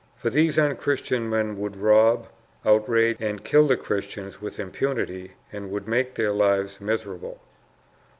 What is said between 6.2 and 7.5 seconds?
lives miserable.